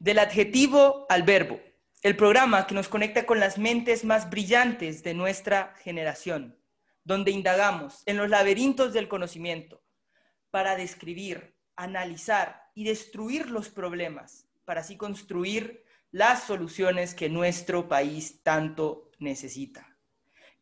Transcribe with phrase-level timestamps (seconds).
[0.00, 1.60] Del adjetivo al verbo,
[2.02, 6.58] el programa que nos conecta con las mentes más brillantes de nuestra generación,
[7.04, 9.82] donde indagamos en los laberintos del conocimiento
[10.50, 18.42] para describir, analizar y destruir los problemas, para así construir las soluciones que nuestro país
[18.42, 19.96] tanto necesita.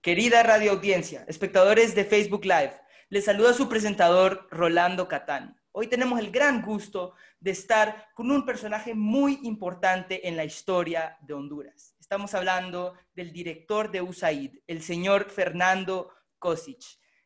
[0.03, 2.75] Querida radio audiencia, espectadores de Facebook Live,
[3.09, 5.62] les saluda su presentador Rolando Catán.
[5.75, 11.17] Hoy tenemos el gran gusto de estar con un personaje muy importante en la historia
[11.23, 11.97] de Honduras.
[11.99, 16.83] Estamos hablando del director de USAID, el señor Fernando Kosic.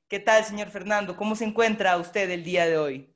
[0.07, 1.17] ¿Qué tal, señor Fernando?
[1.17, 3.13] ¿Cómo se encuentra usted el día de hoy?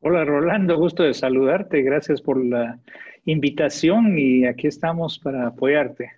[0.00, 1.80] Hola, Rolando, gusto de saludarte.
[1.80, 2.78] Gracias por la
[3.24, 6.12] invitación y aquí estamos para apoyarte.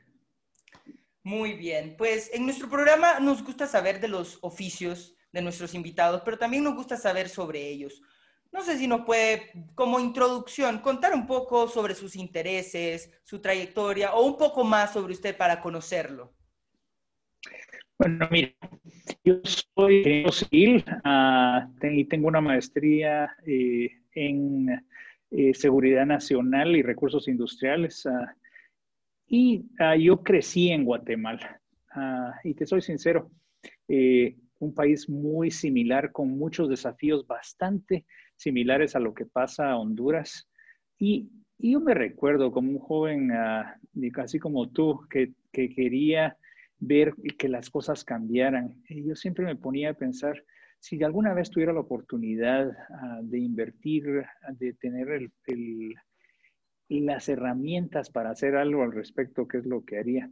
[1.23, 6.23] Muy bien, pues en nuestro programa nos gusta saber de los oficios de nuestros invitados,
[6.25, 8.03] pero también nos gusta saber sobre ellos.
[8.51, 14.15] No sé si nos puede, como introducción, contar un poco sobre sus intereses, su trayectoria
[14.15, 16.35] o un poco más sobre usted para conocerlo.
[17.99, 18.53] Bueno, mira,
[19.25, 24.69] yo soy ingeniero civil uh, y tengo una maestría eh, en
[25.31, 28.07] eh, seguridad nacional y recursos industriales.
[28.07, 28.27] Uh,
[29.27, 31.61] y uh, yo crecí en Guatemala.
[32.45, 33.29] Y te soy sincero,
[33.89, 38.05] eh, un país muy similar, con muchos desafíos bastante
[38.37, 40.49] similares a lo que pasa a Honduras.
[40.99, 46.37] Y, yo me recuerdo como un joven, uh, casi como tú, que, que, quería
[46.79, 48.81] ver que las cosas cambiaran.
[48.89, 50.45] Y yo siempre me ponía a pensar,
[50.79, 52.71] si alguna vez tuviera la oportunidad
[53.23, 55.29] de invertir, de tener
[56.89, 60.31] las herramientas para hacer algo al respecto, qué es lo que haría.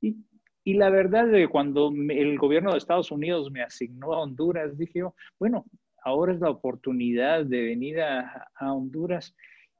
[0.00, 0.16] Y,
[0.64, 5.00] y la verdad, de cuando el gobierno de Estados Unidos me asignó a Honduras, dije
[5.00, 5.64] yo, bueno,
[6.02, 9.34] ahora es la oportunidad de venir a, a Honduras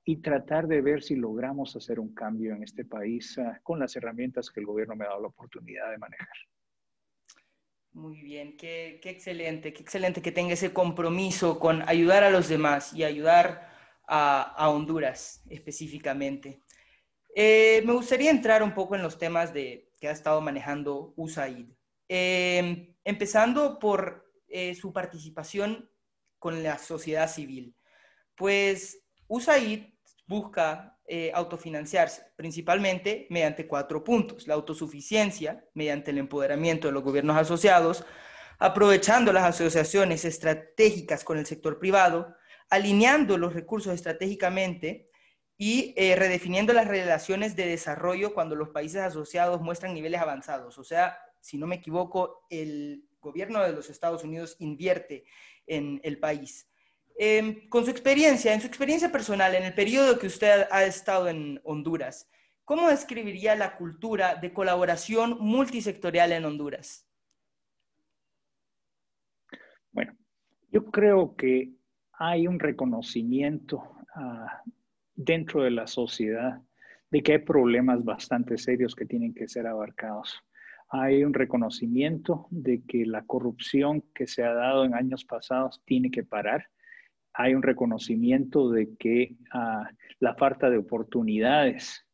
[0.08, 3.94] y tratar de ver si logramos hacer un cambio en este país uh, con las
[3.94, 6.28] herramientas que el gobierno me ha dado la oportunidad de manejar.
[7.92, 12.48] Muy bien, qué, qué excelente, qué excelente que tenga ese compromiso con ayudar a los
[12.48, 13.68] demás y ayudar
[14.06, 16.62] a, Honduras específicamente.
[17.34, 21.66] Eh, me gustaría entrar un poco en los temas de, que ha estado manejando USAID.
[22.08, 25.90] Eh, empezando por eh, su participación
[26.38, 27.74] con la sociedad civil.
[28.34, 29.94] Pues USAID
[30.26, 30.94] busca
[31.32, 34.46] autofinanciarse principalmente mediante cuatro puntos.
[34.46, 38.04] La autosuficiencia mediante el empoderamiento de los gobiernos asociados,
[38.58, 42.36] aprovechando las asociaciones estratégicas con el sector privado,
[42.68, 45.07] alineando los recursos estratégicamente
[45.60, 50.78] y eh, redefiniendo las relaciones de desarrollo cuando los países asociados muestran niveles avanzados.
[50.78, 55.24] O sea, si no me equivoco, el gobierno de los Estados Unidos invierte
[55.66, 56.70] en el país.
[57.18, 61.26] Em, con su experiencia, en su experiencia personal, en el periodo que usted ha estado
[61.26, 62.30] en Honduras,
[62.64, 67.04] ¿cómo describiría la cultura de colaboración multisectorial en Honduras?
[69.90, 70.16] Bueno,
[70.70, 71.72] yo creo que
[72.12, 73.82] hay un reconocimiento
[74.14, 74.62] ah,
[75.18, 76.62] dentro de la sociedad
[77.10, 80.40] de que hay problemas bastante serios que tienen que ser abarcados.
[80.90, 86.10] Hay un reconocimiento de que la corrupción que se ha dado en años pasados tiene
[86.10, 86.66] que parar.
[87.34, 89.90] Hay un reconocimiento de que ah,
[90.20, 92.06] la falta de oportunidades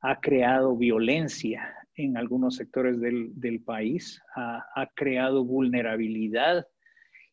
[0.00, 6.64] ha creado violencia en algunos sectores del, país, ha creado vulnerabilidad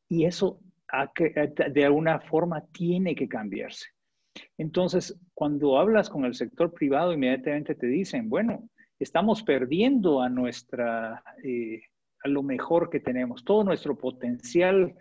[0.09, 0.59] y eso
[1.71, 3.94] de alguna forma tiene que cambiarse.
[4.57, 8.69] Entonces, cuando hablas con el sector privado, inmediatamente te dicen, bueno,
[8.99, 11.81] estamos perdiendo a nuestra, eh,
[12.23, 14.95] a lo mejor que tenemos, todo nuestro potencial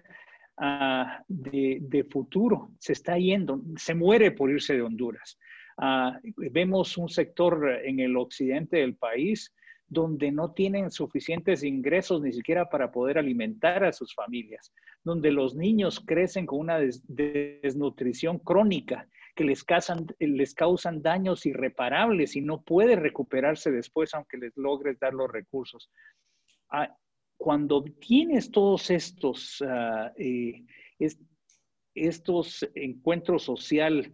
[0.58, 5.38] uh, de, de, futuro se está yendo, se muere por irse de Honduras.
[5.76, 6.12] Uh,
[6.52, 9.52] vemos un sector en el occidente del país
[9.86, 14.72] donde no tienen suficientes ingresos ni siquiera para poder alimentar a sus familias,
[15.04, 22.36] donde los niños crecen con una desnutrición crónica que les causan, les causan daños irreparables
[22.36, 25.90] y no puede recuperarse después aunque les logres dar los recursos.
[26.70, 26.96] Ah,
[27.36, 30.64] cuando tienes todos estos, uh, eh,
[31.94, 34.10] estos encuentros sociales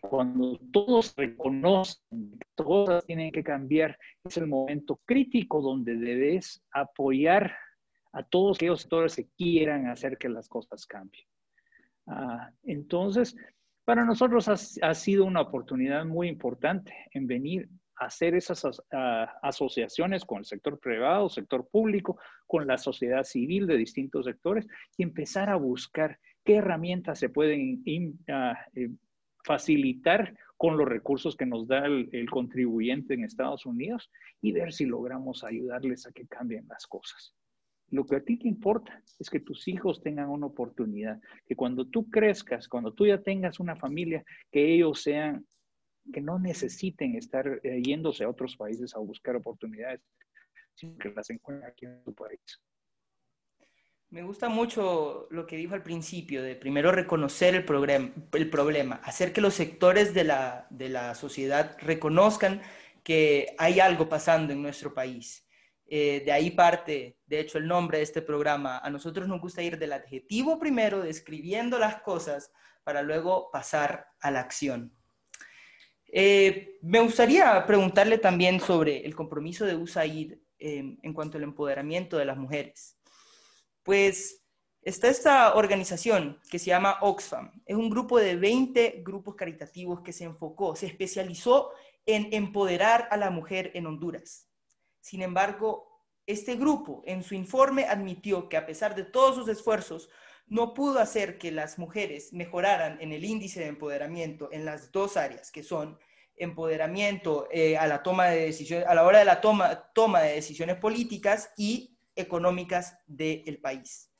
[0.00, 7.54] cuando todos reconocen que cosas tienen que cambiar, es el momento crítico donde debes apoyar
[8.12, 11.26] a todos aquellos sectores que quieran hacer que las cosas cambien.
[12.06, 13.36] Ah, entonces,
[13.84, 18.64] para nosotros ha, sido una oportunidad muy importante en venir a hacer esas
[19.42, 25.02] asociaciones con el sector privado, sector público, con la sociedad civil de distintos sectores y
[25.02, 27.82] empezar a buscar qué herramientas se pueden
[28.28, 28.96] uh,
[29.44, 34.86] facilitar con los recursos que nos da el, contribuyente en Estados Unidos y ver si
[34.86, 37.34] logramos ayudarles a que cambien las cosas.
[37.92, 41.86] Lo que a ti te importa es que tus hijos tengan una oportunidad, que cuando
[41.86, 45.46] tú crezcas, cuando tú ya tengas una familia, que ellos sean,
[46.10, 50.00] que no necesiten estar eh, yéndose a otros países a buscar oportunidades,
[50.74, 52.40] sino que las encuentren aquí en tu país.
[54.08, 59.34] Me gusta mucho lo que dijo al principio, de primero reconocer el, el problema, hacer
[59.34, 62.62] que los sectores de la, de la, sociedad reconozcan
[63.02, 65.46] que hay algo pasando en nuestro país.
[65.86, 68.78] Eh, de ahí parte, de hecho, el nombre de este programa.
[68.78, 72.50] A nosotros nos gusta ir del adjetivo primero, describiendo las cosas,
[72.84, 74.96] para luego pasar a la acción.
[76.14, 82.18] Eh, me gustaría preguntarle también sobre el compromiso de USAID eh, en cuanto al empoderamiento
[82.18, 82.98] de las mujeres.
[83.82, 84.44] Pues
[84.82, 87.50] está esta organización que se llama Oxfam.
[87.64, 91.70] Es un grupo de 20 grupos caritativos que se enfocó, se especializó
[92.04, 94.51] en empoderar a la mujer en Honduras.
[95.02, 100.08] Sin embargo, este grupo en su informe admitió que a pesar de todos sus esfuerzos,
[100.46, 105.16] no pudo hacer que las mujeres mejoraran en el índice de empoderamiento en las dos
[105.16, 105.98] áreas, que son
[106.36, 110.76] empoderamiento eh, a la toma de a la hora de la toma, toma de decisiones
[110.76, 114.10] políticas y económicas del país.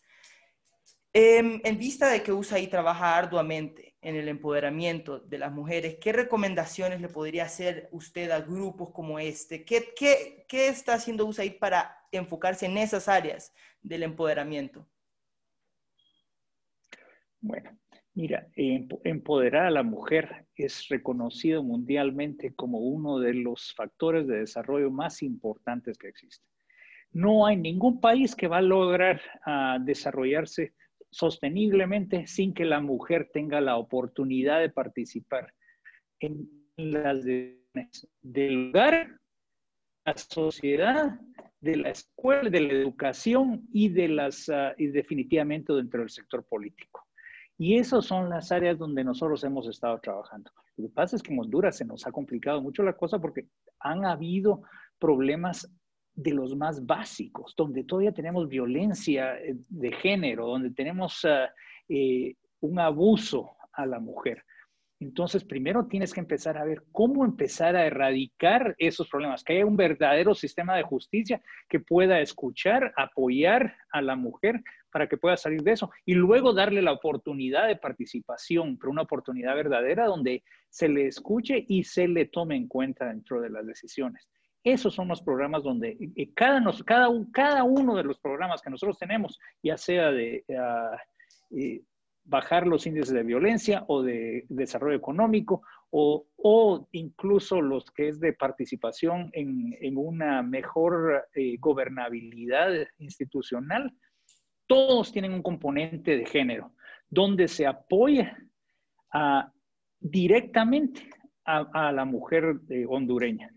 [1.13, 6.13] Em, en vista de que USAID trabaja arduamente en el empoderamiento de las mujeres, ¿qué
[6.13, 9.65] recomendaciones le podría hacer usted a grupos como este?
[9.65, 14.87] ¿Qué, qué está haciendo USAID para enfocarse en esas áreas del empoderamiento?
[17.41, 17.77] Bueno,
[18.15, 24.91] mira, empoderar a la mujer es reconocido mundialmente como uno de los factores de desarrollo
[24.91, 26.47] más importantes que existen.
[27.13, 30.73] No hay ningún país que va a lograr ah, desarrollarse
[31.13, 35.53] sosteniblemente sin que la mujer tenga la oportunidad de participar
[36.21, 39.21] en las decisiones del lugar,
[40.05, 41.21] la sociedad,
[41.61, 46.45] de la escuela, de la educación y, de las, ah, y definitivamente dentro del sector
[46.45, 47.07] político.
[47.57, 50.51] Y esas son las áreas donde nosotros hemos estado trabajando.
[50.77, 53.47] Lo que pasa es que en Honduras se nos ha complicado mucho la cosa porque
[53.79, 54.63] han habido
[54.99, 55.71] problemas
[56.15, 61.51] de los más básicos, donde todavía tenemos violencia eh, de género, donde tenemos ah,
[61.89, 64.45] eh, un abuso a la mujer.
[65.03, 69.67] Entonces, primero tienes que empezar a ver cómo empezar a erradicar esos problemas, que haya
[69.67, 74.63] un verdadero sistema de justicia que pueda escuchar, apoyar a la mujer
[74.93, 79.03] para que pueda salir de eso y luego darle la oportunidad de participación, pero una
[79.03, 83.67] oportunidad verdadera donde se le escuche y se le tome en cuenta dentro de las
[83.67, 84.29] decisiones.
[84.65, 85.97] Esos son los programas donde
[86.35, 90.45] cada, nos, cada, cada uno de los programas que nosotros tenemos, ya sea de
[91.51, 91.83] eh,
[92.25, 98.33] bajar los índices de violencia o de desarrollo económico o, incluso los que es de
[98.33, 103.93] participación en, una mejor eh, gobernabilidad institucional,
[104.67, 106.73] todos tienen un componente de género
[107.11, 108.39] donde se apoya
[110.01, 111.11] directamente
[111.45, 113.53] a, a, la mujer eh, hondureña.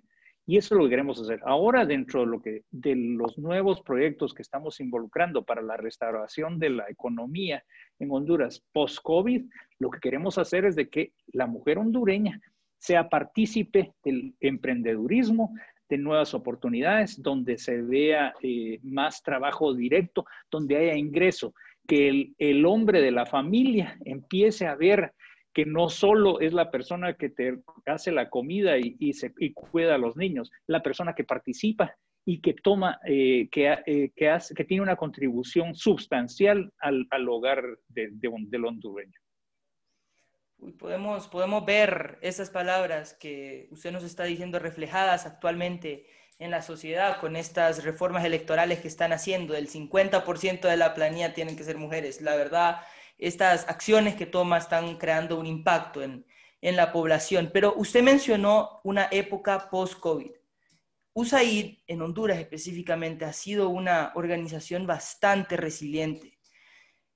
[0.47, 1.39] Y eso es lo que queremos hacer.
[1.43, 6.59] Ahora, dentro de, lo que, de los nuevos proyectos que estamos involucrando para la restauración
[6.59, 7.63] de la economía
[7.97, 9.45] en Honduras post-COVID,
[9.79, 12.39] lo que queremos hacer es de que la mujer hondureña
[12.77, 15.55] sea partícipe del emprendedurismo,
[15.89, 21.53] de nuevas oportunidades, donde se vea eh, más trabajo directo, donde haya ingreso,
[21.87, 25.13] que el, el hombre de la familia empiece a ver
[25.55, 29.97] que no solo es la persona que te hace la comida y, se, cuida a
[29.97, 31.95] los niños, la persona que participa
[32.25, 37.29] y que toma, eh, que, eh, que, hace, que tiene una contribución sustancial al, al
[37.29, 39.17] hogar de, de, del hondureño.
[40.77, 46.05] podemos, podemos ver esas palabras que usted nos está diciendo reflejadas actualmente
[46.37, 49.55] en la sociedad con estas reformas electorales que están haciendo.
[49.55, 52.19] El 50% de la planilla tienen que ser mujeres.
[52.19, 52.81] La verdad,
[53.17, 56.25] estas acciones que toma están creando un impacto en,
[56.61, 57.51] la población.
[57.53, 60.31] Pero usted mencionó una época post-COVID.
[61.13, 66.39] USAID, en Honduras específicamente, ha sido una organización bastante resiliente.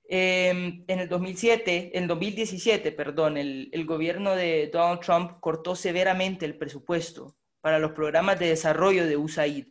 [0.08, 6.46] Em, en el 2007, en 2017, perdón, el, el, gobierno de Donald Trump cortó severamente
[6.46, 9.66] el presupuesto para los programas de desarrollo de USAID.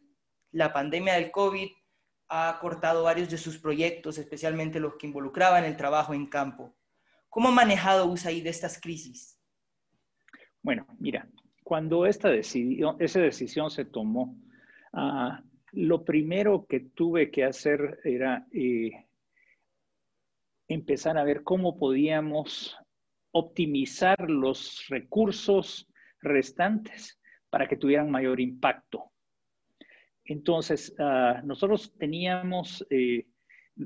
[0.51, 1.69] La pandemia del COVID
[2.29, 6.75] ha cortado varios de sus proyectos, especialmente los que involucraban el trabajo en campo.
[7.27, 9.39] ¿Cómo ha manejado USAID estas crisis?
[10.61, 11.27] Bueno, mira,
[11.63, 14.37] cuando esta decisión, esa decisión se tomó,
[14.93, 19.07] ah, lo primero que tuve que hacer era eh,
[20.67, 22.77] empezar a ver cómo podíamos
[23.31, 25.87] optimizar los recursos
[26.21, 27.19] restantes
[27.49, 29.08] para que tuvieran mayor impacto.
[30.29, 33.25] Entonces, ah, nosotros teníamos, eh,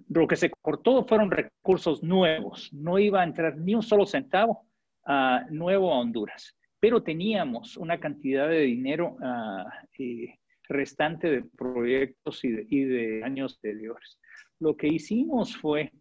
[0.10, 4.68] lo que se cortó fueron recursos nuevos, no iba a entrar ni un solo centavo
[5.06, 9.66] ah, nuevo a Honduras, pero teníamos una cantidad de dinero ah,
[9.98, 10.36] eh,
[10.68, 14.20] restante de proyectos y de, años anteriores.
[14.60, 15.94] Lo que hicimos fue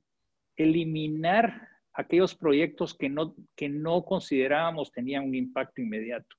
[0.56, 6.34] eliminar aquellos proyectos que no, que no considerábamos tenían un impacto inmediato.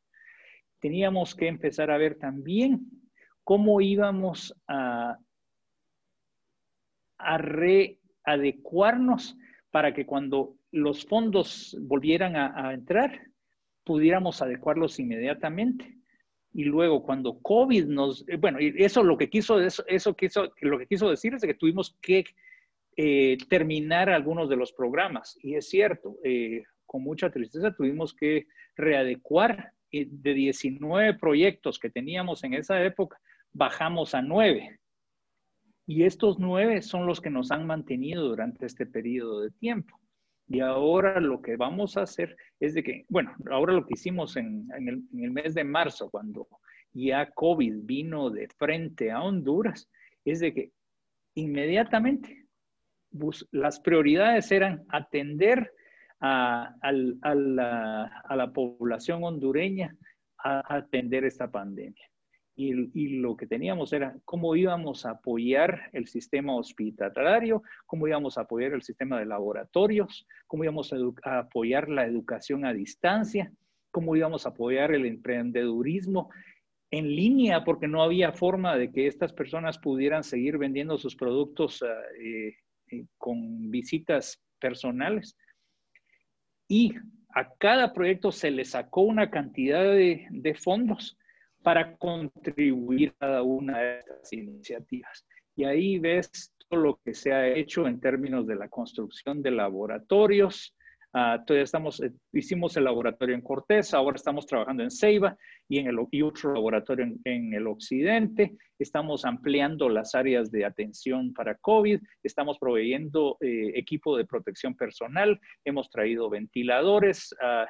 [0.82, 3.03] Teníamos que empezar a ver también
[3.44, 5.18] cómo íbamos a,
[7.18, 9.38] a readecuarnos
[9.72, 13.20] para que cuando los fondos volvieran a, entrar,
[13.84, 15.98] pudiéramos adecuarlos inmediatamente.
[16.54, 20.88] Y luego cuando COVID nos, eh, bueno, eso lo que quiso, eso, quiso, lo que
[20.88, 22.26] quiso decir es que tuvimos que
[22.96, 25.38] eh, terminar algunos de los programas.
[25.42, 28.46] Y es cierto, eh, con mucha tristeza tuvimos que
[28.76, 33.20] readecuar de 19 proyectos que teníamos en esa época,
[33.54, 34.80] bajamos a 9.
[35.86, 40.00] Y estos 9 son los que nos han mantenido durante este periodo de tiempo.
[40.48, 44.36] Y ahora lo que vamos a hacer es de que, bueno, ahora lo que hicimos
[44.36, 46.48] en, el, en el mes de marzo, cuando
[46.94, 49.90] ya COVID vino de frente a Honduras,
[50.26, 50.72] es de que
[51.36, 52.46] inmediatamente
[53.52, 55.72] las prioridades eran atender
[56.20, 56.74] a,
[58.36, 59.96] la, población hondureña
[60.38, 62.10] a atender esta pandemia.
[62.56, 68.42] Y, lo que teníamos era cómo íbamos a apoyar el sistema hospitalario, cómo íbamos a
[68.42, 73.52] apoyar el sistema de laboratorios, cómo íbamos a, apoyar la educación a distancia,
[73.90, 76.30] cómo íbamos a apoyar el emprendedurismo
[76.92, 81.82] en línea, porque no había forma de que estas personas pudieran seguir vendiendo sus productos
[81.82, 81.88] ah,
[82.24, 82.56] eh,
[82.92, 85.36] eh, con visitas personales.
[86.68, 86.94] Y
[87.34, 91.18] a cada proyecto se le sacó una cantidad de, de fondos
[91.64, 95.26] para contribuir a cada una de estas iniciativas.
[95.56, 99.52] Y ahí ves todo lo que se ha hecho en términos de la construcción de
[99.52, 100.76] laboratorios,
[101.16, 105.38] Uh, todavía estamos, eh, hicimos el laboratorio en Cortés, ahora estamos trabajando en Ceiba
[105.70, 108.56] y en el y otro laboratorio en, el occidente.
[108.80, 115.40] Estamos ampliando las áreas de atención para COVID, estamos proveyendo eh, equipo de protección personal,
[115.64, 117.32] hemos traído ventiladores.
[117.34, 117.68] Uh,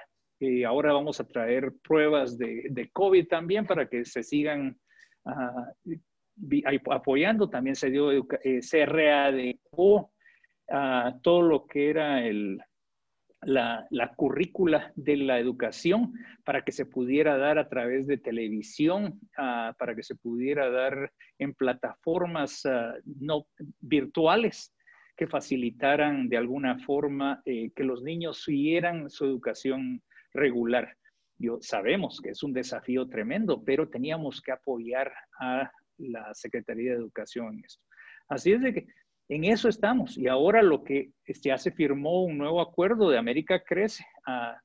[0.65, 4.77] ahora vamos a traer pruebas de, COVID también para que se sigan
[5.25, 7.50] uh, apoyando.
[7.50, 8.12] También se dio,
[8.43, 10.12] eh, se readecuó
[11.21, 12.57] todo lo que era el,
[13.45, 19.75] la, currícula de la educación para que se pudiera dar a través de televisión, ah,
[19.77, 23.45] para que se pudiera dar en plataformas ah, no
[23.79, 24.73] virtuales
[25.15, 30.01] que facilitaran de alguna forma eh, que los niños siguieran su educación
[30.34, 30.96] regular.
[31.38, 36.98] Yo, sabemos que es un desafío tremendo, pero teníamos que apoyar a la Secretaría de
[36.98, 37.84] Educación en esto.
[38.30, 38.88] Así es de que
[39.30, 40.18] en eso estamos.
[40.18, 41.12] Y ahora lo que
[41.42, 44.06] ya se firmó un nuevo acuerdo de América Crece,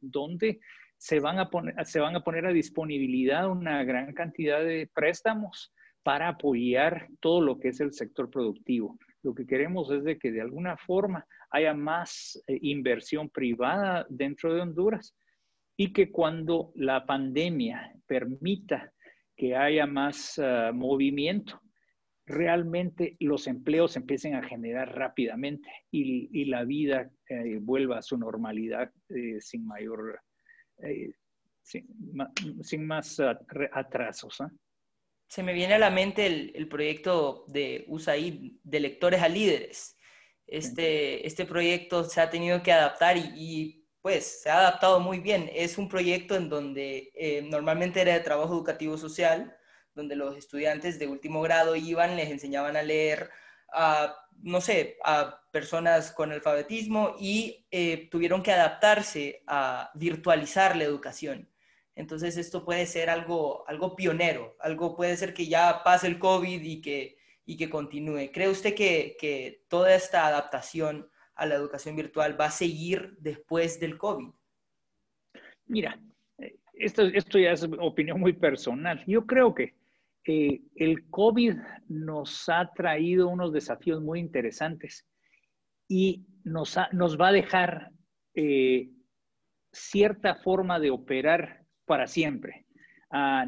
[0.00, 0.60] donde
[0.96, 5.72] se van, a poner, se van a poner a disponibilidad una gran cantidad de préstamos
[6.02, 8.98] para apoyar todo lo que es el sector productivo.
[9.22, 14.54] Lo que queremos es de que de alguna forma haya más eh, inversión privada dentro
[14.54, 15.14] de Honduras
[15.80, 18.92] y que cuando la pandemia permita
[19.36, 21.62] que haya más ah, movimiento,
[22.26, 28.90] realmente los empleos empiecen a generar rápidamente y, la vida eh, vuelva a su normalidad
[29.08, 30.20] eh, sin mayor,
[30.82, 31.12] eh,
[31.62, 33.20] sin, más
[33.72, 34.40] atrasos.
[34.40, 34.50] ¿ah?
[35.28, 39.96] Se me viene a la mente el, proyecto de USAID, de lectores a líderes.
[40.44, 43.77] Este, este proyecto se ha tenido que adaptar y,
[44.08, 45.50] pues se ha adaptado muy bien.
[45.54, 47.12] Es un proyecto en donde
[47.50, 49.54] normalmente era de trabajo educativo social,
[49.94, 53.28] donde los estudiantes de último grado iban, les enseñaban a leer
[53.70, 60.84] a, no sé, a personas con alfabetismo y eh, tuvieron que adaptarse a virtualizar la
[60.84, 61.46] educación.
[61.94, 66.62] Entonces esto puede ser algo, algo pionero, algo puede ser que ya pase el COVID
[66.62, 68.30] y que, y que continúe.
[68.32, 73.80] ¿Cree usted que, que toda esta adaptación a la educación virtual va a seguir después
[73.80, 74.28] del COVID?
[75.66, 75.98] Mira,
[76.74, 79.02] esto, esto ya es opinión muy personal.
[79.06, 79.74] Yo creo que
[80.24, 81.54] eh, el COVID
[81.88, 85.06] nos ha traído unos desafíos muy interesantes
[85.88, 87.92] y nos, nos va a dejar
[88.34, 88.90] eh,
[89.72, 92.66] cierta forma de operar para siempre.
[93.10, 93.46] Ah,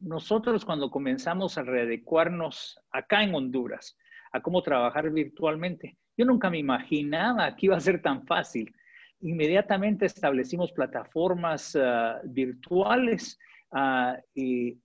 [0.00, 3.96] nosotros cuando comenzamos a readecuarnos acá en Honduras
[4.32, 8.74] a cómo trabajar virtualmente, yo nunca me imaginaba que iba a ser tan fácil.
[9.20, 13.38] inmediatamente establecimos plataformas ah, virtuales
[13.72, 14.78] ah, y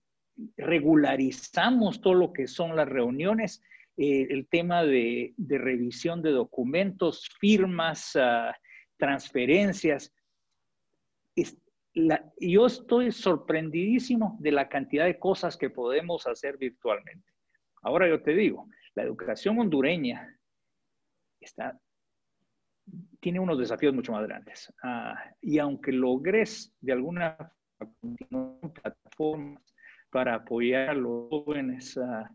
[0.56, 3.62] regularizamos todo lo que son las reuniones,
[3.98, 8.56] eh, el tema de, revisión de documentos, firmas, ah,
[8.96, 10.12] transferencias.
[12.38, 17.30] yo estoy sorprendidísimo de la cantidad de cosas que podemos hacer virtualmente.
[17.82, 20.39] Ahora yo te digo, la educación hondureña
[21.40, 21.78] está
[23.20, 24.72] tiene unos desafíos mucho más grandes.
[24.82, 27.36] Ah, y aunque logres de alguna
[27.78, 29.62] forma plataformas
[30.10, 32.28] para apoyar a los jóvenes, ah,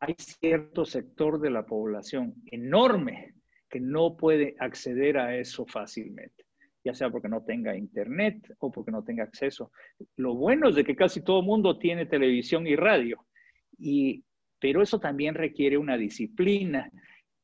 [0.00, 3.34] hay cierto sector de la población enorme
[3.68, 6.44] que no puede acceder a eso fácilmente,
[6.84, 9.72] ya sea porque no tenga internet o porque no tenga acceso.
[10.16, 13.26] Lo bueno es de que casi todo el mundo tiene televisión y radio,
[13.78, 14.24] y,
[14.60, 16.90] pero eso también requiere una disciplina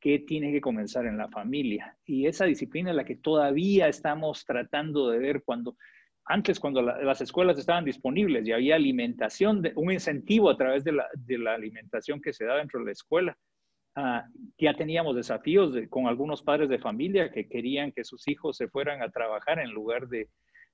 [0.02, 1.96] que tiene que comenzar en la familia.
[2.04, 5.76] Y esa disciplina es la que todavía estamos tratando de ver cuando,
[6.24, 11.54] antes cuando las escuelas estaban disponibles y había alimentación, un incentivo a través de la,
[11.54, 13.38] alimentación que se da dentro de la escuela.
[13.94, 14.26] Ah,
[14.58, 19.02] ya teníamos desafíos con algunos padres de familia que querían que sus hijos se fueran
[19.02, 20.28] a trabajar en lugar de,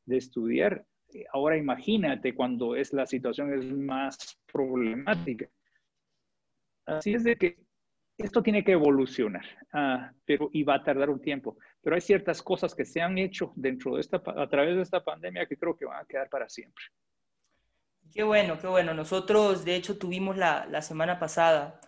[0.06, 0.86] de estudiar.
[1.34, 5.50] Ahora imagínate cuando es la situación es más problemática.
[6.86, 7.67] Así es de que
[8.18, 11.56] esto tiene que evolucionar, ah, pero y va a tardar un tiempo.
[11.80, 15.04] Pero hay ciertas cosas que se han hecho dentro de esta, a través de esta
[15.04, 16.84] pandemia que creo que van a quedar para siempre.
[18.12, 18.92] Qué bueno, qué bueno.
[18.92, 21.80] Nosotros, de hecho, tuvimos la, la semana pasada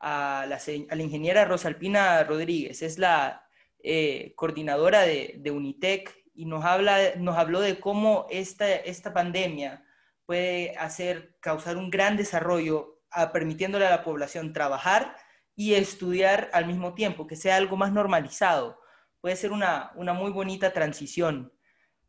[0.00, 3.46] a la, a la, ingeniera Rosalpina Rodríguez, es la
[3.82, 9.84] eh, coordinadora de, Unitec, y nos, habla, nos habló de cómo esta, esta pandemia
[10.26, 15.16] puede hacer, causar un gran desarrollo, a, permitiéndole a la población trabajar
[15.54, 18.78] y estudiar al mismo tiempo, que sea algo más normalizado.
[19.20, 21.52] Puede ser una, muy bonita transición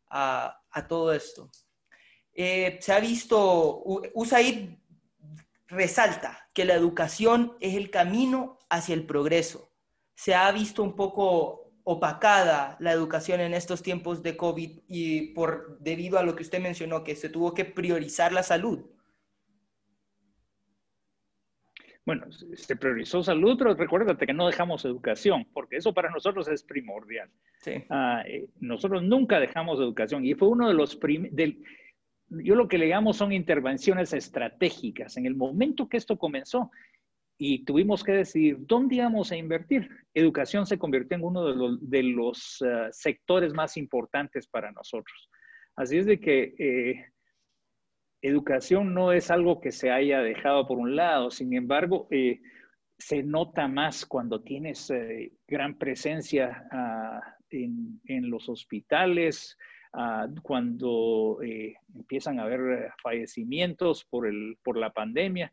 [0.08, 1.50] a, todo esto.
[2.32, 3.82] Eh, se ha visto,
[4.14, 4.76] USAID
[5.68, 9.70] resalta que la educación es el camino hacia el progreso.
[10.14, 15.78] Se ha visto un poco opacada la educación en estos tiempos de COVID y por
[15.80, 18.86] debido a lo que usted mencionó, que se tuvo que priorizar la salud.
[22.06, 26.62] Bueno, se priorizó salud, pero recuérdate que no dejamos educación, porque eso para nosotros es
[26.62, 27.30] primordial.
[27.88, 31.56] Ah, eh, nosotros nunca dejamos educación y fue uno de los primeros,
[32.28, 35.16] yo lo que le llamo son intervenciones estratégicas.
[35.16, 36.70] En el momento que esto comenzó
[37.38, 42.62] y tuvimos que decidir dónde íbamos a invertir, educación se convirtió en uno de los,
[42.62, 45.30] ah, sectores más importantes para nosotros.
[45.74, 47.13] Así es de que eh,
[48.28, 52.40] educación no es algo que se haya dejado por un lado, sin embargo, eh,
[52.96, 59.58] se nota más cuando tienes eh, gran presencia ah, en, los hospitales,
[59.92, 65.52] ah, cuando eh, empiezan a haber fallecimientos por, el, por la pandemia.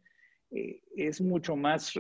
[0.52, 1.94] es mucho más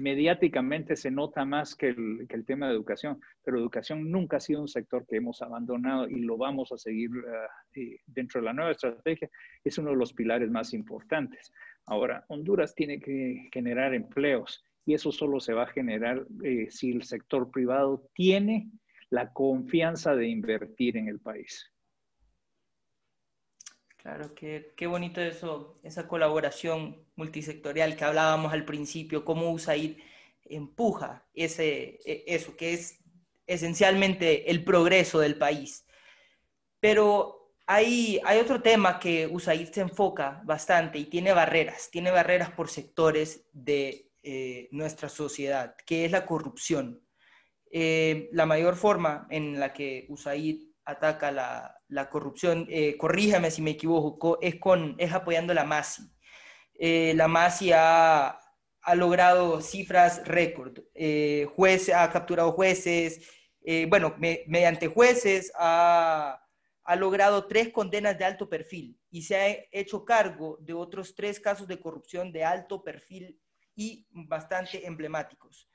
[0.00, 4.68] mediáticamente se nota más que el, tema de educación, pero educación nunca ha sido un
[4.68, 9.30] sector que hemos abandonado y lo vamos a seguir uh, dentro de la nueva estrategia.
[9.64, 11.52] Es uno de los pilares más importantes.
[11.86, 16.90] Ahora, Honduras tiene que generar empleos y eso solo se va a generar eh, si
[16.90, 18.70] el sector privado tiene
[19.10, 21.72] la confianza de invertir en el país.
[23.98, 29.98] Claro, qué, qué bonito eso, esa colaboración multisectorial que hablábamos al principio, cómo USAID
[30.44, 33.00] empuja ese, e, eso, que es
[33.46, 35.84] esencialmente el progreso del país.
[36.80, 42.50] Pero hay, hay otro tema que USAID se enfoca bastante y tiene barreras, tiene barreras
[42.52, 47.02] por sectores de eh, nuestra sociedad, que es la corrupción.
[47.70, 53.60] Eh, la mayor forma en la que USAID ataca la, la corrupción, eh, corríjame si
[53.60, 56.02] me equivoco, es, con, es apoyando la MASI.
[56.74, 58.38] Eh, la MASI ha,
[58.80, 60.78] ha, logrado cifras récord.
[60.94, 63.20] Eh, juez, ha capturado jueces,
[63.62, 66.42] eh, bueno, mediante jueces ha,
[66.84, 71.38] ha logrado tres condenas de alto perfil y se ha hecho cargo de otros tres
[71.38, 73.38] casos de corrupción de alto perfil
[73.74, 75.68] y bastante emblemáticos.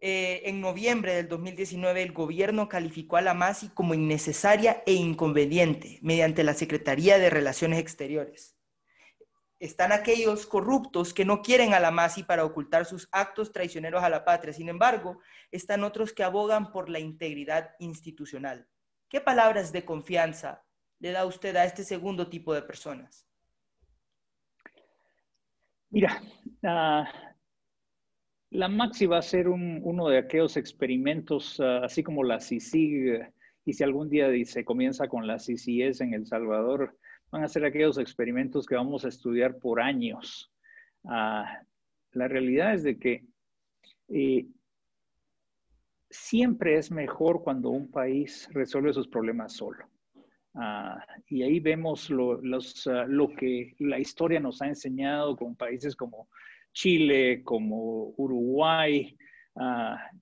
[0.00, 5.98] Eh, en noviembre del 2019 el gobierno calificó a la MASI como innecesaria e inconveniente
[6.02, 8.56] mediante la Secretaría de Relaciones Exteriores.
[9.58, 14.08] Están aquellos corruptos que no quieren a la MASI para ocultar sus actos traicioneros a
[14.08, 14.52] la patria.
[14.52, 18.68] Sin embargo, están otros que abogan por la integridad institucional.
[19.08, 20.64] ¿Qué palabras de confianza
[21.00, 23.26] le da usted a este segundo tipo de personas?
[25.90, 26.22] Mira,
[26.62, 27.27] uh
[28.50, 33.32] la Maxi va a ser uno de aquellos experimentos, ah, así como la CICIG
[33.64, 36.96] y si algún día se comienza con la CCS en El Salvador,
[37.30, 40.50] van a ser aquellos experimentos que vamos a estudiar por años.
[41.04, 41.60] Ah,
[42.12, 43.26] la realidad es de que
[44.08, 44.46] eh,
[46.08, 49.84] siempre es mejor cuando un país resuelve sus problemas solo.
[50.54, 56.28] Ah, y ahí vemos lo, lo, que la historia nos ha enseñado con países como
[56.78, 59.16] Chile, como Uruguay,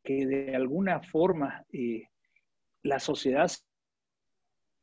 [0.03, 2.09] que de alguna forma eh,
[2.83, 3.51] la sociedad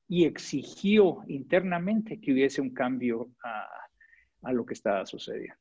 [0.08, 5.56] y exigió internamente que hubiese un cambio a, lo que estaba sucediendo.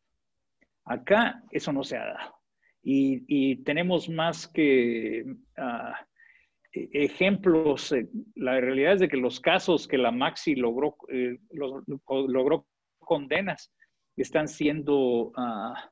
[0.85, 2.35] Acá eso no se ha dado.
[2.83, 7.91] Y, tenemos más que e, ejemplos.
[7.93, 12.67] Eh, la realidad es de que los casos que la Maxi logró, eh, logró
[12.99, 13.73] condenas
[14.15, 15.91] están siendo ah,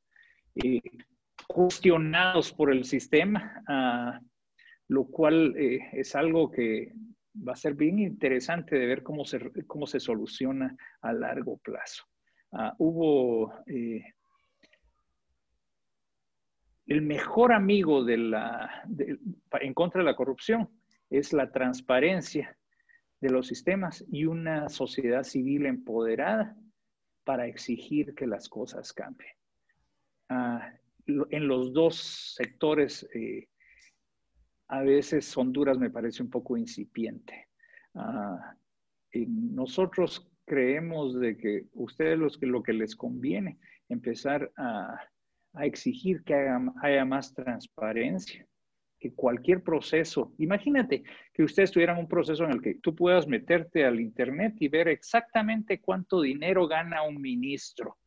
[0.56, 0.80] eh,
[1.46, 3.62] cuestionados por el sistema.
[3.66, 4.20] Ah,
[4.90, 6.92] lo cual eh, es algo que
[7.48, 12.04] va a ser bien interesante de ver cómo se, cómo se soluciona a largo plazo.
[12.50, 14.02] Ah, hubo eh,
[16.86, 18.82] el mejor amigo de la,
[19.60, 20.68] en contra de la corrupción
[21.08, 22.58] es la transparencia
[23.20, 26.56] de los sistemas y una sociedad civil empoderada
[27.22, 29.39] para exigir que las cosas cambien.
[30.30, 30.72] Ah,
[31.06, 33.48] en los dos sectores eh,
[34.68, 37.48] a veces Honduras me parece un poco incipiente.
[37.96, 38.54] Ah,
[39.12, 45.00] nosotros creemos de que ustedes los que, lo que les conviene empezar a,
[45.62, 46.34] exigir que
[46.80, 48.46] haya, más transparencia,
[49.00, 51.02] que cualquier proceso, imagínate
[51.34, 54.86] que ustedes tuvieran un proceso en el que tú puedas meterte al internet y ver
[54.86, 57.98] exactamente cuánto dinero gana un ministro,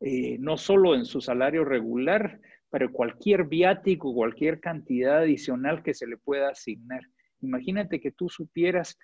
[0.00, 6.06] eh, no solo en su salario regular, pero cualquier viático, cualquier cantidad adicional que se
[6.06, 7.02] le pueda asignar.
[7.40, 8.98] Imagínate que tú supieras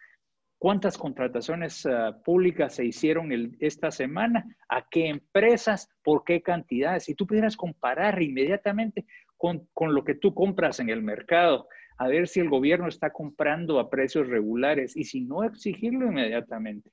[0.58, 3.30] cuántas contrataciones ah, públicas se hicieron
[3.60, 7.08] esta semana, a qué empresas, por qué cantidades.
[7.08, 9.04] Y tú pudieras comparar inmediatamente
[9.36, 13.10] con, con, lo que tú compras en el mercado, a ver si el gobierno está
[13.10, 16.90] comprando a precios regulares y si no, exigirlo inmediatamente.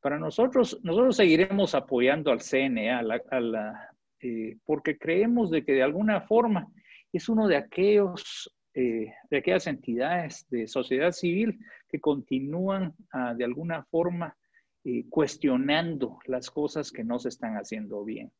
[0.00, 5.82] Para nosotros, nosotros seguiremos apoyando al CNE, a la, eh, porque creemos de que de
[5.82, 6.68] alguna forma
[7.12, 13.42] es uno de aquellos eh, de aquellas entidades de sociedad civil que continúan ah, de
[13.42, 14.36] alguna forma
[14.84, 18.30] eh, cuestionando las cosas que no se están haciendo bien.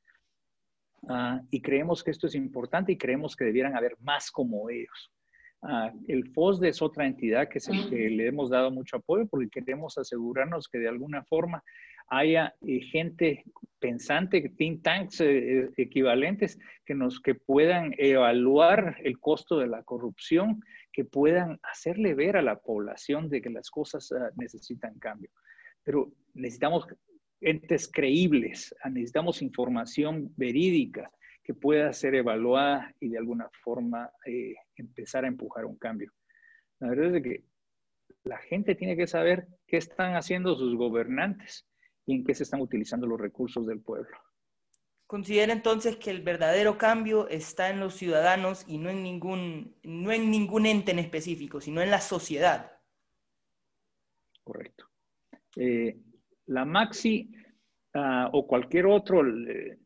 [1.09, 5.11] Ah, y creemos que esto es importante y creemos que debieran haber más como ellos.
[5.63, 9.97] Ah, el FOSDE es otra entidad que, que, le hemos dado mucho apoyo porque queremos
[9.99, 11.63] asegurarnos que de alguna forma
[12.09, 13.45] haya eh, gente
[13.79, 19.83] pensante, think tanks eh, eh, equivalentes que nos que puedan evaluar el costo de la
[19.83, 20.61] corrupción,
[20.93, 25.31] que puedan hacerle ver a la población de que las cosas ah, necesitan cambio.
[25.83, 26.87] Pero necesitamos
[27.41, 31.11] entes creíbles, ah, necesitamos información verídica
[31.47, 34.11] que pueda ser evaluada y de alguna forma
[34.75, 36.11] empezar a empujar un cambio.
[36.81, 37.45] La verdad es que
[38.25, 41.65] la gente tiene que saber qué están haciendo sus gobernantes
[42.05, 44.19] y en qué se están utilizando los recursos del pueblo.
[45.07, 50.11] Considera entonces que el verdadero cambio está en los ciudadanos y no en ningún, no
[50.11, 52.73] en ningún ente en específico, sino en la sociedad.
[54.43, 54.89] Correcto.
[55.55, 55.97] Eh,
[56.47, 57.33] la Maxi
[57.95, 59.79] ah, o cualquier otro eh,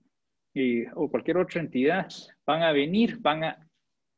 [0.94, 2.08] o cualquier otra entidad
[2.44, 3.70] van a venir, van a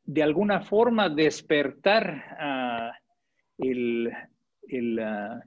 [0.04, 3.02] de alguna forma despertar uh,
[3.58, 5.40] el, ah,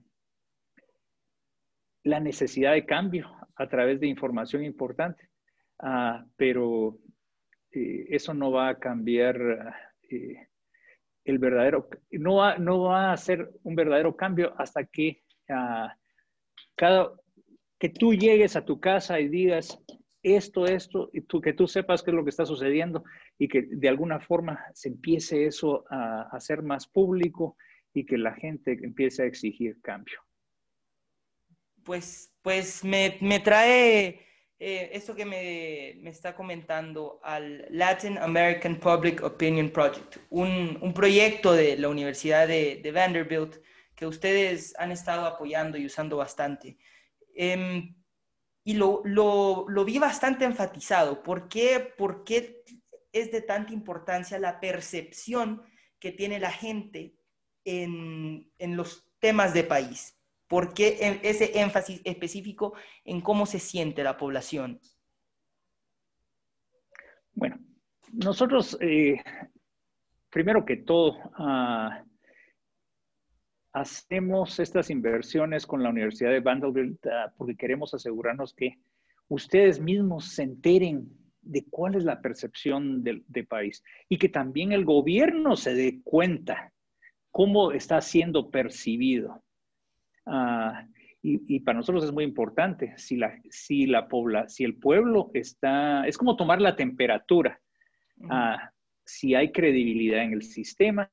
[2.04, 5.30] la necesidad de cambio a través de información importante,
[5.80, 6.98] ah, pero
[7.72, 9.76] eh, eso no va a cambiar
[10.10, 10.48] eh,
[11.24, 15.96] el verdadero, no va, no va a ser un verdadero cambio hasta que ah,
[16.76, 17.12] cada,
[17.80, 19.84] que tú llegues a tu casa y digas
[20.26, 23.04] esto, esto, y tú, que tú sepas qué es lo que está sucediendo
[23.38, 27.58] y que de alguna forma se empiece eso a hacer más público
[27.94, 30.20] y que la gente empiece a exigir cambio
[31.86, 34.20] pues, pues me, me trae
[34.60, 40.94] eh, esto que me, me, está comentando al Latin American Public Opinion Project, un, un
[40.94, 43.58] proyecto de la Universidad de, de, Vanderbilt
[43.96, 46.78] que ustedes han estado apoyando y usando bastante.
[47.36, 47.94] Eh,
[48.68, 51.22] y lo, lo, lo, vi bastante enfatizado.
[51.22, 52.64] ¿Por qué, ¿Por qué
[53.14, 55.62] es de tanta importancia la percepción
[56.00, 57.16] que tiene la gente
[57.64, 60.20] en, en los temas de país?
[60.48, 62.74] ¿Por qué ese énfasis específico
[63.04, 64.80] en cómo se siente la población?
[67.34, 67.60] Bueno,
[68.14, 69.18] nosotros, eh,
[70.30, 72.04] primero que todo, ah,
[73.76, 78.80] hacemos estas inversiones con la Universidad de Vanderbilt ah, porque queremos asegurarnos que
[79.28, 81.10] ustedes mismos se enteren
[81.42, 86.72] de cuál es la percepción del, país y que también el gobierno se dé cuenta
[87.32, 89.44] cómo está siendo percibido.
[90.26, 90.88] Ah,
[91.22, 96.08] y, para nosotros es muy importante, si, la, si, la pobla, si el pueblo está,
[96.08, 97.60] es como tomar la temperatura,
[98.30, 98.72] ah,
[99.04, 101.10] si hay credibilidad en el sistema,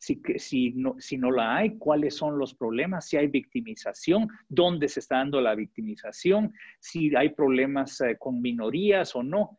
[0.00, 4.88] si, si, no, si no la hay, cuáles son los problemas, si hay victimización, dónde
[4.88, 9.58] se está dando la victimización, si hay problemas eh, con minorías o no.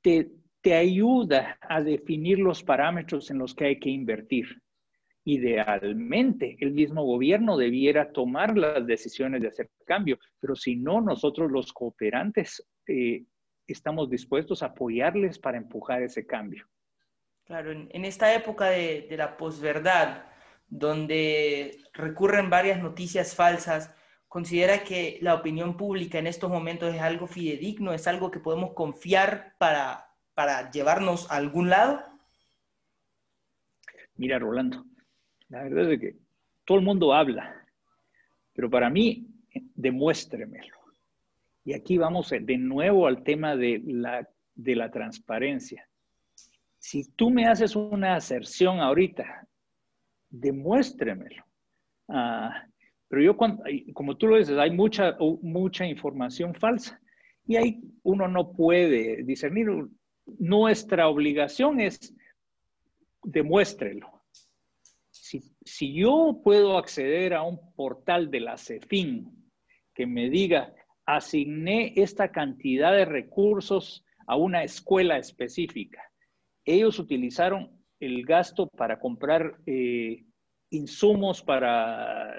[0.00, 0.30] Te,
[0.62, 4.46] te ayuda a definir los parámetros en los que hay que invertir.
[5.24, 11.50] Idealmente, el mismo gobierno debiera tomar las decisiones de hacer cambio, pero si no, nosotros
[11.50, 13.24] los cooperantes eh,
[13.66, 16.66] estamos dispuestos a apoyarles para empujar ese cambio.
[17.50, 20.24] Claro, en, esta época de, la posverdad,
[20.68, 23.92] donde recurren varias noticias falsas,
[24.28, 28.72] ¿considera que la opinión pública en estos momentos es algo fidedigno, es algo que podemos
[28.72, 32.00] confiar para, para llevarnos a algún lado?
[34.14, 34.84] Mira, Rolando,
[35.48, 36.16] la verdad es que
[36.64, 37.66] todo el mundo habla,
[38.52, 39.26] pero para mí,
[39.74, 40.76] demuéstremelo.
[41.64, 45.89] Y aquí vamos de nuevo al tema de la, de la transparencia
[46.80, 49.46] si tú me haces una aserción ahorita,
[50.30, 51.44] demuéstremelo.
[52.08, 52.66] Ah,
[53.06, 53.36] pero yo,
[53.92, 56.98] como tú lo dices, hay mucha, mucha información falsa
[57.46, 59.68] y ahí uno no puede discernir.
[60.38, 62.14] Nuestra obligación es
[63.24, 64.22] demuéstrelo.
[65.10, 69.30] Si, si yo puedo acceder a un portal de la CEFIN
[69.94, 70.72] que me diga,
[71.04, 76.09] asigné esta cantidad de recursos a una escuela específica
[76.64, 80.24] ellos utilizaron el gasto para comprar eh,
[80.70, 82.38] insumos para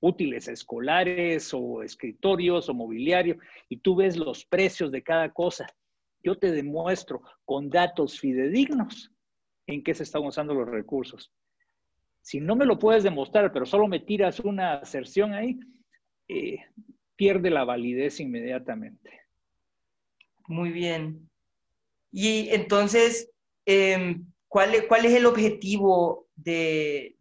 [0.00, 5.66] útiles escolares o escritorios o mobiliario y tú ves los precios de cada cosa.
[6.22, 9.10] Yo te demuestro con datos fidedignos
[9.66, 11.32] en qué se están usando los recursos.
[12.20, 15.58] Si no me lo puedes demostrar, pero solo me tiras una aserción ahí,
[16.28, 16.58] eh,
[17.16, 19.20] pierde la validez inmediatamente.
[20.48, 21.28] Muy bien.
[22.10, 23.30] Y entonces,
[23.66, 27.16] Em, ¿cuál, ¿cuál, es el objetivo de,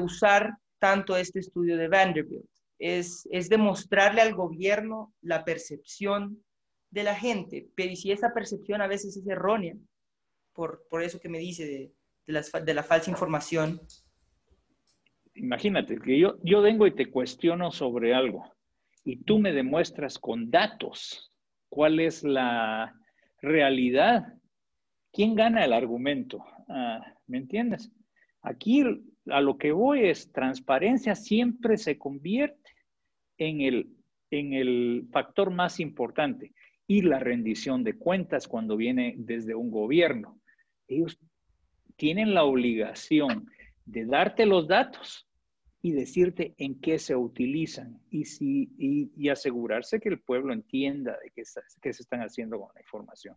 [0.00, 2.44] usar tanto este estudio de Vanderbilt?
[2.78, 6.42] Es, demostrarle al gobierno la percepción
[6.90, 9.76] de la gente, pero si esa percepción a veces es errónea,
[10.52, 11.92] por, eso que me dice
[12.26, 13.80] de, la falsa información.
[15.34, 18.44] Imagínate que yo vengo y te cuestiono sobre algo
[19.04, 21.32] y tú me demuestras con datos
[21.68, 22.94] cuál es la
[23.40, 24.34] realidad
[25.12, 26.44] ¿Quién gana el argumento?
[26.68, 27.90] Ah, ¿Me entiendes?
[28.42, 28.82] Aquí
[29.26, 32.70] a lo que voy es transparencia siempre se convierte
[33.38, 33.90] en el,
[34.30, 36.52] en el factor más importante
[36.86, 40.40] y la rendición de cuentas cuando viene desde un gobierno.
[40.88, 41.18] Ellos
[41.96, 43.50] tienen la obligación
[43.84, 45.28] de darte los datos
[45.82, 51.30] y decirte en qué se utilizan y, si, y, asegurarse que el pueblo entienda de
[51.30, 51.42] qué,
[51.80, 53.36] qué se están haciendo con la información.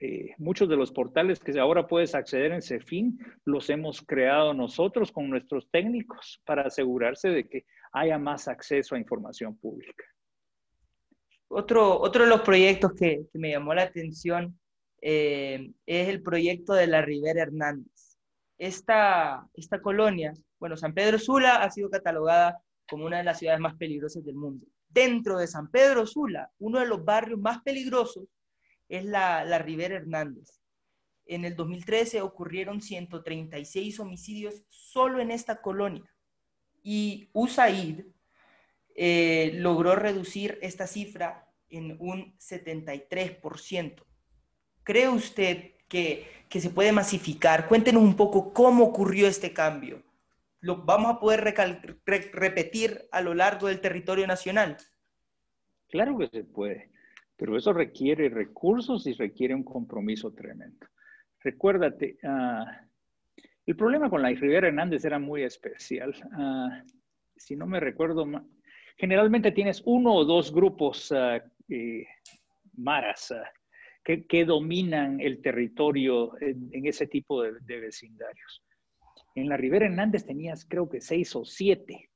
[0.00, 5.12] Eh, muchos de los portales que ahora puedes acceder en CEFIN los hemos creado nosotros
[5.12, 10.04] con nuestros técnicos para asegurarse de que haya más acceso a información pública.
[11.48, 14.58] Otro, otro de los proyectos que, me llamó la atención
[15.00, 18.18] eh, es el proyecto de la Rivera Hernández.
[18.58, 23.60] Esta, esta colonia, bueno, San Pedro Sula ha sido catalogada como una de las ciudades
[23.60, 24.66] más peligrosas del mundo.
[24.88, 28.24] Dentro de San Pedro Sula, uno de los barrios más peligrosos
[28.88, 30.60] es la, la Rivera Hernández.
[31.26, 36.14] En el 2013 ocurrieron 136 homicidios solo en esta colonia
[36.84, 38.02] y USAID
[38.94, 44.04] eh, logró reducir esta cifra en un 73%.
[44.84, 47.66] ¿Cree usted que, que, se puede masificar?
[47.66, 50.04] Cuéntenos un poco cómo ocurrió este cambio.
[50.60, 54.76] ¿Lo vamos a poder repetir a lo largo del territorio nacional?
[55.88, 56.90] Claro que se puede.
[57.36, 60.86] Pero eso requiere recursos y requiere un compromiso tremendo.
[61.40, 62.64] Recuérdate, ah,
[63.66, 66.14] el problema con la Rivera Hernández era muy especial.
[66.32, 66.82] Ah,
[67.36, 68.26] si no me recuerdo,
[68.96, 71.40] generalmente tienes uno o dos grupos uh,
[72.76, 73.34] maras
[74.04, 78.62] que, dominan el territorio en, ese tipo de, de, vecindarios.
[79.34, 82.10] En la Rivera Hernández tenías creo que seis o siete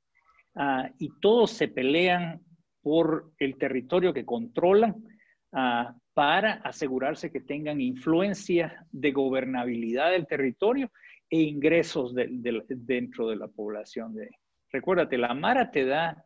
[0.98, 2.42] y todos se pelean
[2.88, 5.04] por el territorio que controlan
[5.52, 10.90] ah, para asegurarse que tengan influencia de gobernabilidad del territorio
[11.28, 14.14] e ingresos dentro de la población.
[14.14, 14.30] De,
[14.72, 16.24] recuérdate, la Mara te da,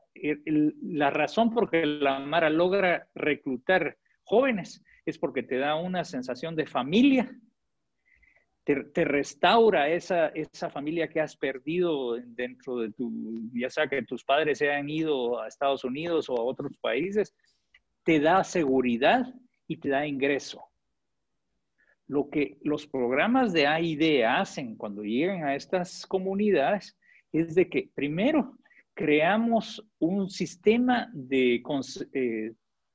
[0.82, 6.54] la razón por que la Mara logra reclutar jóvenes es porque te da una sensación
[6.54, 7.36] de familia,
[8.64, 13.10] te, restaura esa, esa familia que has perdido dentro de tu,
[13.52, 17.34] ya sea que tus padres se han ido a Estados Unidos o a otros países,
[18.04, 19.26] te da seguridad
[19.66, 20.62] y te da ingreso.
[22.06, 26.96] Lo que los programas de AID hacen cuando llegan a estas comunidades
[27.32, 28.56] es de que primero
[28.94, 31.62] creamos un sistema de,
[32.12, 32.52] eh,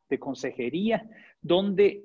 [0.10, 1.10] de consejería
[1.42, 2.04] donde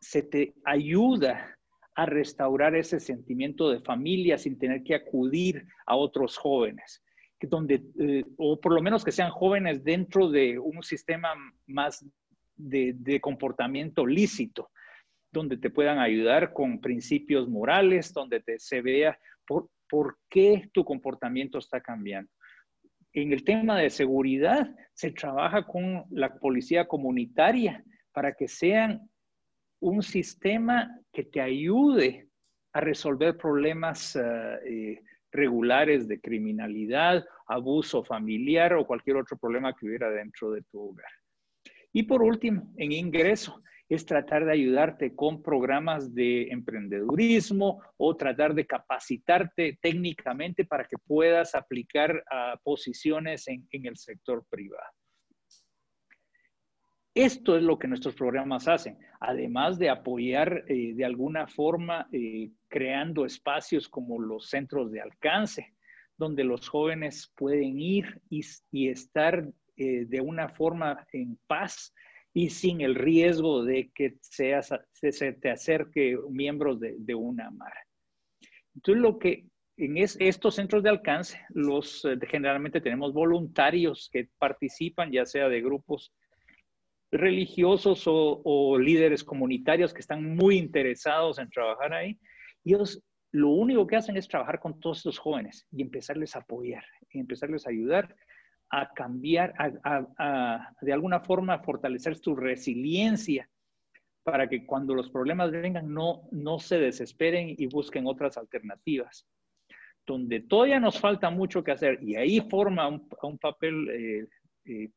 [0.00, 1.58] se te ayuda
[1.94, 7.02] a restaurar ese sentimiento de familia sin tener que acudir a otros jóvenes,
[7.40, 11.30] donde, eh, o por lo menos que sean jóvenes dentro de un sistema
[11.66, 12.04] más
[12.56, 14.70] de, comportamiento lícito,
[15.32, 20.84] donde te puedan ayudar con principios morales, donde te, se vea por, por qué tu
[20.84, 22.30] comportamiento está cambiando.
[23.12, 29.09] En el tema de seguridad, se trabaja con la policía comunitaria para que sean
[29.80, 32.28] un sistema que te ayude
[32.72, 34.22] a resolver problemas eh,
[34.66, 40.80] eh, regulares de criminalidad, abuso familiar o cualquier otro problema que hubiera dentro de tu
[40.80, 41.10] hogar.
[41.92, 48.54] Y por último, en ingreso, es tratar de ayudarte con programas de emprendedurismo o tratar
[48.54, 54.92] de capacitarte técnicamente para que puedas aplicar a posiciones en, el sector privado.
[57.14, 62.52] Esto es lo que nuestros programas hacen, además de apoyar eh, de alguna forma eh,
[62.68, 65.74] creando espacios como los centros de alcance,
[66.16, 69.44] donde los jóvenes pueden ir y estar
[69.76, 71.92] eh, de una forma en paz
[72.32, 74.52] y sin el riesgo de que se,
[75.40, 77.72] te acerque miembros de, una mar.
[78.76, 79.46] Entonces, lo que
[79.78, 86.12] en estos centros de alcance, los, generalmente tenemos voluntarios que participan, ya sea de grupos
[87.12, 92.18] religiosos o, o, líderes comunitarios que están muy interesados en trabajar ahí.
[92.64, 96.40] Y ellos lo único que hacen es trabajar con todos estos jóvenes y empezarles a
[96.40, 98.14] apoyar, y empezarles a ayudar
[98.70, 103.48] a cambiar, a, de alguna forma fortalecer tu resiliencia
[104.22, 109.26] para que cuando los problemas vengan no, no se desesperen y busquen otras alternativas.
[110.06, 114.28] Donde todavía nos falta mucho que hacer y ahí forma un, papel eh,
[114.66, 114.90] eh,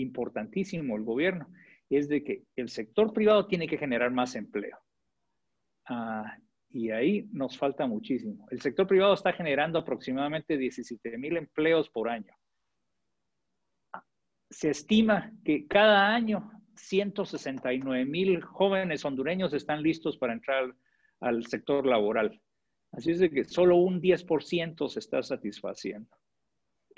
[0.00, 1.48] importantísimo el gobierno,
[1.88, 4.78] es de que el sector privado tiene que generar más empleo.
[5.86, 6.36] Ah,
[6.70, 8.46] y ahí nos falta muchísimo.
[8.50, 12.32] El sector privado está generando aproximadamente 17 mil empleos por año
[14.50, 20.74] se estima que cada año 169 mil jóvenes hondureños están listos para entrar
[21.20, 22.40] al sector laboral.
[22.92, 26.10] Así es que solo un 10% se está satisfaciendo.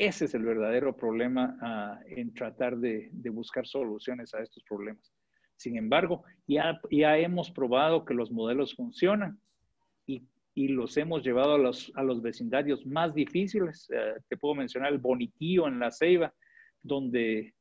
[0.02, 5.14] Ese es el verdadero problema ah, en tratar de, buscar soluciones a estos problemas.
[5.54, 9.40] Sin embargo, ya, ya hemos probado que los modelos funcionan
[10.06, 13.88] y, los hemos llevado a los, a los vecindarios más difíciles.
[13.90, 16.34] Eh, te puedo mencionar el Bonitío en La Ceiba,
[16.82, 17.54] donde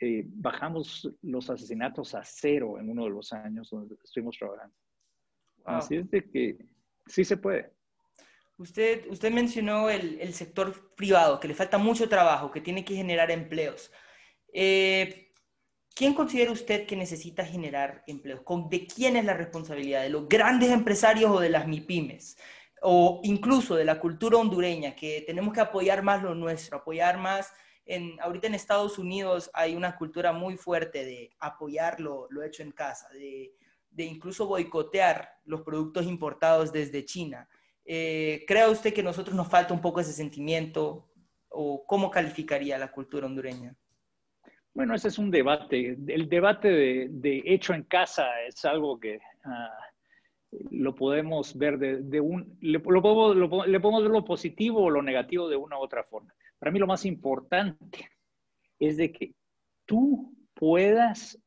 [0.00, 4.74] eh, bajamos los asesinatos a cero en uno de los años donde estuvimos trabajando.
[5.64, 6.58] Así es de que
[7.06, 7.72] sí se puede.
[8.58, 12.94] Usted, usted mencionó el, el, sector privado, que le falta mucho trabajo, que tiene que
[12.94, 13.90] generar empleos.
[14.52, 15.32] Eh,
[15.94, 18.42] ¿Quién considera usted que necesita generar empleos?
[18.70, 20.02] ¿De quién es la responsabilidad?
[20.02, 22.36] ¿De los grandes empresarios o de las MIPIMES?
[22.82, 27.52] O incluso de la cultura hondureña, que tenemos que apoyar más lo nuestro, apoyar más
[28.20, 33.08] ahorita en Estados Unidos hay una cultura muy fuerte de apoyar lo, hecho en casa,
[33.10, 33.54] de,
[34.04, 37.48] incluso boicotear los productos importados desde China.
[37.90, 41.08] Eh, ¿Cree usted que nosotros nos falta un poco ese sentimiento
[41.48, 43.74] o cómo calificaría la cultura hondureña?
[44.74, 45.96] Bueno, ese es un debate.
[46.06, 46.68] El debate
[47.08, 49.72] de, hecho en casa es algo que ah,
[50.70, 55.48] lo podemos ver de, un, le, podemos, le podemos ver lo positivo o lo negativo
[55.48, 56.34] de una u otra forma.
[56.58, 58.10] Para mí lo más importante
[58.78, 59.32] es de que
[59.86, 61.40] tú puedas,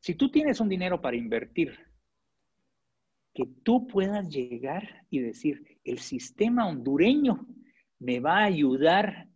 [0.00, 1.89] si tú tienes un dinero para invertir,
[3.34, 7.46] que tú puedas llegar y decir, el sistema hondureño
[7.98, 9.28] me va a ayudar,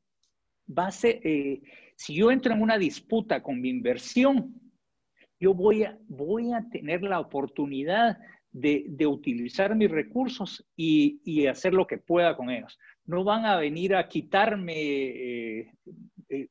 [0.66, 1.62] va a eh,
[1.96, 4.60] si yo entro en una disputa con mi inversión,
[5.38, 8.18] yo voy a, voy a tener la oportunidad
[8.50, 12.78] de, utilizar mis recursos y, hacer lo que pueda con ellos.
[13.04, 15.72] No van a venir a quitarme eh,
[16.28, 16.48] eh,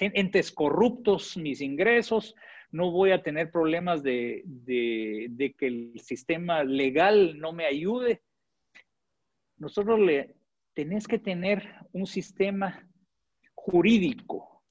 [0.00, 2.34] entes corruptos mis ingresos,
[2.72, 8.22] no voy a tener problemas de, que el sistema legal no me ayude.
[9.56, 9.98] nosotros
[10.74, 12.88] tenés que tener un sistema
[13.54, 14.62] jurídico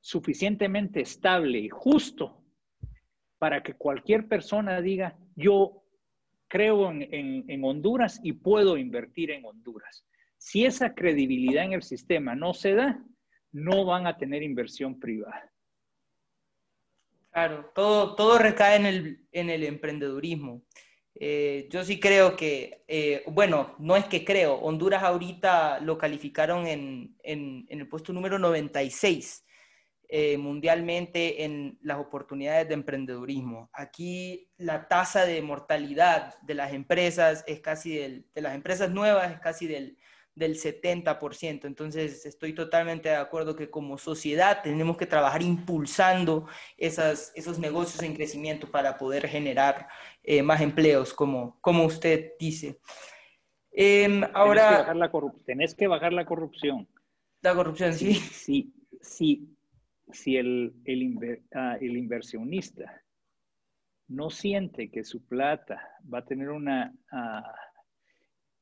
[0.00, 2.44] suficientemente estable y justo
[3.38, 5.84] para que cualquier persona diga, yo
[6.48, 10.04] creo en, Honduras y puedo invertir en Honduras.
[10.36, 13.04] Si esa credibilidad en el sistema no se da,
[13.52, 15.52] no van a tener inversión privada.
[17.38, 20.64] Claro, todo, todo recae en el, en el emprendedurismo.
[21.14, 26.66] Eh, yo sí creo que, eh, bueno, no es que creo, Honduras ahorita lo calificaron
[26.66, 29.44] en, en, en el puesto número 96
[30.08, 33.70] eh, mundialmente en las oportunidades de emprendedurismo.
[33.72, 39.30] Aquí la tasa de mortalidad de las empresas es casi del, de las empresas nuevas
[39.30, 39.96] es casi del,
[40.38, 41.64] del 70%.
[41.66, 48.02] Entonces estoy totalmente de acuerdo que como sociedad tenemos que trabajar impulsando esas, esos negocios
[48.02, 49.88] en crecimiento para poder generar
[50.22, 52.78] eh, más empleos, como, como usted dice.
[53.72, 54.86] Eh, ahora...
[55.44, 56.88] Tenés que, bajar la corrupción.
[57.42, 58.14] La corrupción, sí.
[58.14, 59.54] Sí, sí
[60.12, 60.74] si el,
[61.54, 63.02] ah, el, inversionista
[64.08, 65.80] no siente que su plata
[66.12, 67.54] va a tener una, ah,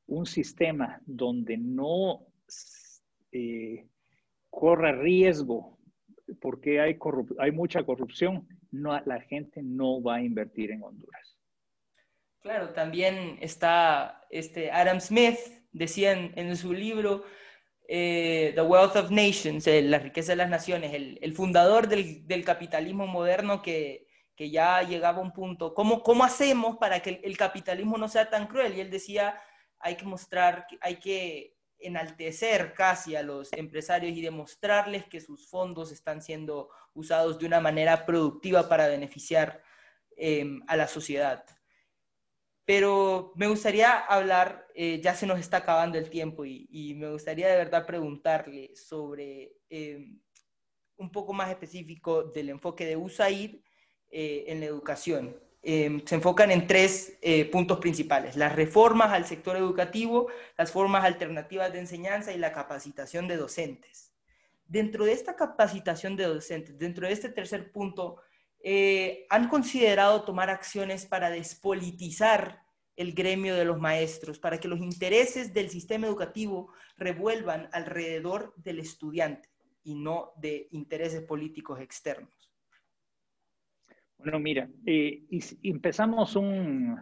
[0.07, 2.25] un sistema donde no
[3.31, 3.87] eh,
[4.49, 5.77] corra riesgo
[6.41, 6.97] porque hay,
[7.39, 11.37] hay mucha corrupción, no, la gente no va a invertir en Honduras.
[12.39, 15.37] Claro, también está este Adam Smith,
[15.71, 17.23] decía en su libro,
[17.89, 23.07] eh, The Wealth of Nations, eh, la riqueza de las naciones, el, fundador del, capitalismo
[23.07, 24.05] moderno que,
[24.37, 28.47] ya llegaba a un punto, ¿cómo, cómo hacemos para que el, capitalismo no sea tan
[28.47, 28.75] cruel?
[28.75, 29.39] Y él decía,
[29.79, 35.91] hay que mostrar, hay que enaltecer casi a los empresarios y demostrarles que sus fondos
[35.91, 39.61] están siendo usados de una manera productiva para beneficiar
[40.15, 41.45] em, a la sociedad.
[42.65, 47.47] Pero me gustaría hablar, eh, ya se nos está acabando el tiempo y, me gustaría
[47.47, 50.19] de verdad preguntarle sobre em,
[50.97, 53.61] un poco más específico del enfoque de USAID
[54.09, 55.46] eh, en la educación.
[55.69, 61.03] Em, se enfocan en tres eh, puntos principales, las reformas al sector educativo, las formas
[61.03, 64.13] alternativas de enseñanza y la capacitación de docentes.
[64.65, 68.21] Dentro de esta capacitación de docentes, dentro de este tercer punto,
[68.63, 72.63] eh, han considerado tomar acciones para despolitizar
[72.95, 78.79] el gremio de los maestros, para que los intereses del sistema educativo revuelvan alrededor del
[78.79, 79.49] estudiante
[79.83, 82.36] y no de intereses políticos externos.
[84.17, 85.23] Bueno, mira, eh,
[85.63, 86.97] empezamos un,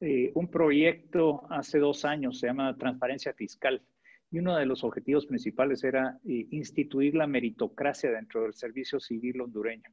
[0.00, 3.82] eh, un proyecto hace dos años, se llama Transparencia Fiscal,
[4.30, 9.90] y uno de los objetivos principales era instituir la meritocracia dentro del servicio civil hondureño.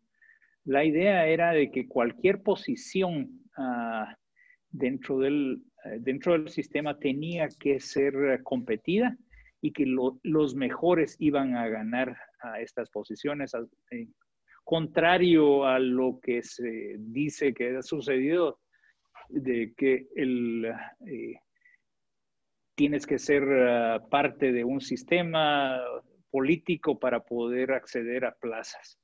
[0.66, 4.16] La idea era de que cualquier posición ah,
[4.70, 9.18] dentro, del, eh, dentro del sistema tenía que ser competida
[9.62, 13.54] y que los mejores iban a ganar a estas posiciones,
[13.92, 14.10] eh,
[14.64, 18.60] contrario a lo que se dice que ha sucedido,
[19.30, 20.66] de que el,
[21.08, 21.36] eh,
[22.76, 25.80] tienes que ser ah, parte de un sistema
[26.30, 29.00] político para poder acceder a plazas.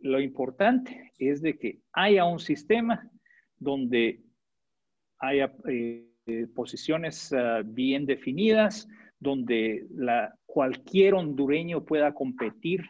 [0.00, 3.10] Lo importante es de que haya un sistema
[3.56, 4.20] donde
[5.18, 6.06] haya eh,
[6.54, 8.86] posiciones ah, bien definidas,
[9.18, 9.86] donde
[10.44, 12.84] cualquier hondureño pueda competir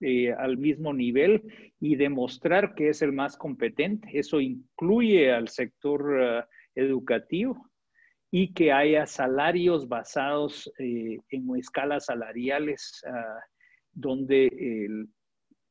[0.00, 1.42] eh, al mismo nivel
[1.80, 4.08] y demostrar que es el más competente.
[4.12, 7.70] Eso incluye al sector ah, educativo
[8.30, 13.40] y que haya salarios basados eh, en escalas salariales ah,
[13.92, 15.08] donde el,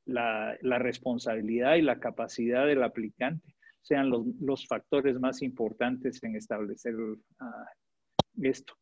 [0.06, 6.94] la, responsabilidad y la capacidad del aplicante sean los, factores más importantes en establecer
[7.40, 7.66] ah,
[8.42, 8.74] esto.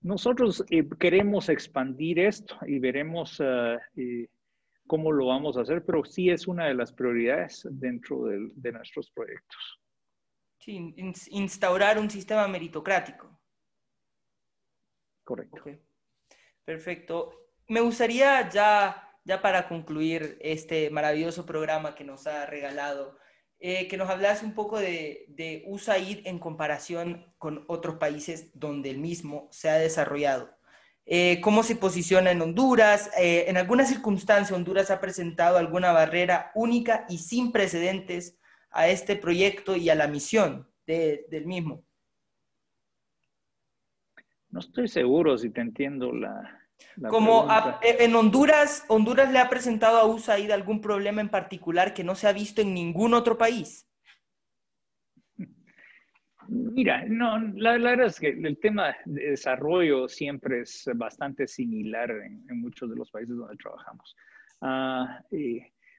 [0.00, 4.28] Nosotros eh, queremos expandir esto y veremos ah, eh,
[4.88, 9.08] cómo lo vamos a hacer, pero sí es una de las prioridades dentro de, nuestros
[9.12, 9.80] proyectos.
[10.58, 10.94] Sí,
[11.30, 13.40] instaurar un sistema meritocrático.
[15.22, 15.62] Correcto.
[16.64, 17.52] Perfecto.
[17.68, 23.18] Me gustaría ya ya para concluir este maravilloso programa que nos ha regalado,
[23.58, 28.88] eh, que nos hablas un poco de, de, USAID en comparación con otros países donde
[28.88, 30.57] el mismo se ha desarrollado.
[31.10, 33.10] Eh, ¿Cómo se posiciona en Honduras?
[33.18, 38.38] Eh, en alguna circunstancia, Honduras ha presentado alguna barrera única y sin precedentes
[38.70, 41.82] a este proyecto y a la misión del mismo.
[44.50, 46.58] No estoy seguro si te entiendo la,
[47.08, 47.48] como
[47.82, 52.28] en Honduras, Honduras le ha presentado a USAID algún problema en particular que no se
[52.28, 53.87] ha visto en ningún otro país.
[56.48, 62.60] Mira, no, la, verdad es que el tema de desarrollo siempre es bastante similar en,
[62.60, 64.16] muchos de los países donde trabajamos.
[64.62, 65.22] Ah,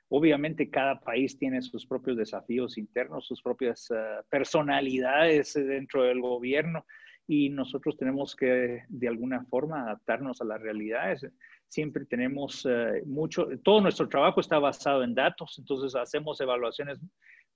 [0.08, 6.84] obviamente cada país tiene sus propios desafíos internos, sus propias ah, personalidades dentro del gobierno
[7.28, 11.28] y nosotros tenemos que de alguna forma adaptarnos a las realidades.
[11.68, 17.00] Siempre tenemos eh, mucho, todo nuestro trabajo está basado en datos, entonces hacemos evaluaciones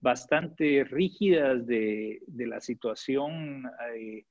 [0.04, 3.64] bastante rígidas de, la situación
[3.95, 4.26] eh,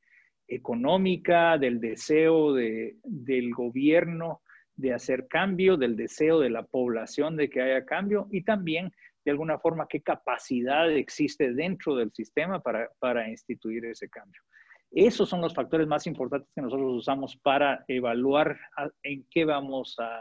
[0.47, 4.43] económica, del deseo de, del gobierno
[4.77, 8.93] de hacer cambio, del deseo de la población de que haya cambio y también
[9.25, 14.43] de alguna forma qué capacidad existe dentro del sistema para instituir ese cambio.
[14.91, 18.59] Esos son los factores más importantes que nosotros usamos para evaluar
[19.03, 20.21] en qué vamos a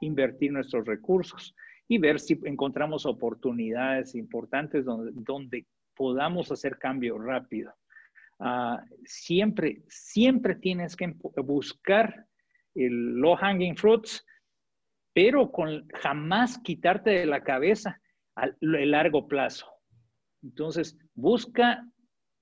[0.00, 1.56] invertir nuestros recursos
[1.92, 7.74] y ver si encontramos oportunidades importantes donde, donde podamos hacer cambio rápido.
[8.38, 11.14] Ah, siempre, siempre tienes que
[11.44, 12.26] buscar
[12.74, 14.24] el low hanging fruits,
[15.12, 18.00] pero con jamás quitarte de la cabeza
[18.62, 19.66] el largo plazo.
[20.42, 21.86] Entonces, busca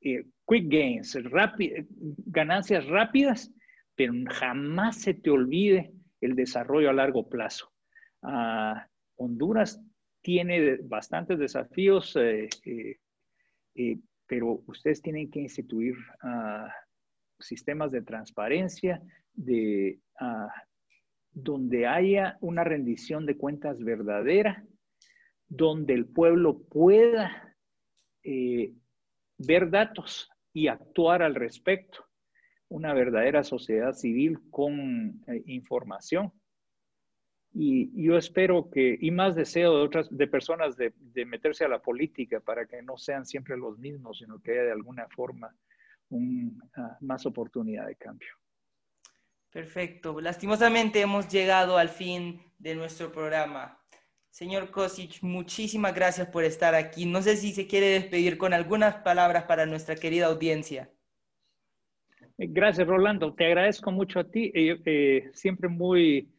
[0.01, 1.18] eh, quick gains,
[2.26, 3.53] ganancias rápidas,
[3.96, 7.72] pero jamás se te olvide el desarrollo a largo plazo.
[8.22, 8.86] Ah,
[9.20, 9.78] Honduras
[10.22, 12.48] tiene bastantes desafíos, eh,
[13.74, 16.72] eh, pero ustedes tienen que instituir ah,
[17.38, 19.02] sistemas de transparencia,
[19.34, 20.48] de, ah,
[21.32, 24.64] donde haya una rendición de cuentas verdadera,
[25.48, 27.56] donde el pueblo pueda
[28.22, 32.06] ver datos y actuar al respecto.
[32.68, 36.32] Una verdadera sociedad civil con eh, información.
[37.53, 40.92] Y yo espero que, y más deseo de otras, de personas de,
[41.26, 44.72] meterse a la política para que no sean siempre los mismos, sino que haya de
[44.72, 45.55] alguna forma
[46.11, 48.28] un, ah, más oportunidad de cambio.
[49.51, 50.20] Perfecto.
[50.20, 53.80] Lastimosamente hemos llegado al fin de nuestro programa.
[54.30, 57.05] Señor Kosic, muchísimas gracias por estar aquí.
[57.05, 60.88] No sé si se quiere despedir con algunas palabras para nuestra querida audiencia.
[62.38, 63.34] Gracias, Rolando.
[63.34, 64.53] Te agradezco mucho a ti.
[64.55, 66.30] Eh, eh, siempre muy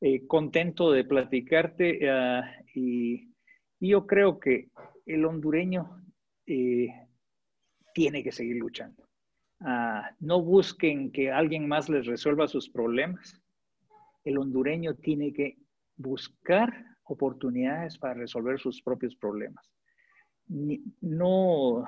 [0.00, 2.44] eh, contento de platicarte ah,
[2.74, 3.28] y,
[3.80, 4.70] yo creo que
[5.06, 6.02] el hondureño
[7.94, 9.08] tiene que seguir luchando.
[9.60, 13.40] Ah, no busquen que alguien más les resuelva sus problemas.
[14.24, 15.58] El hondureño tiene que
[15.96, 19.64] buscar oportunidades para resolver sus propios problemas.
[20.48, 21.84] no,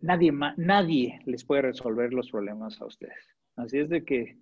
[0.00, 3.36] nadie, nadie les puede resolver los problemas a ustedes.
[3.56, 4.36] Así es de que